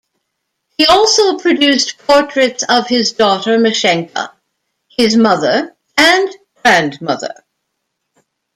He 0.79 0.87
also 0.87 1.37
produced 1.37 1.99
portraits 1.99 2.63
of 2.67 2.87
his 2.87 3.11
daughter 3.11 3.59
Mashenka, 3.59 4.31
his 4.89 5.15
mother 5.15 5.75
and 5.95 6.27
grandmother. 6.63 7.43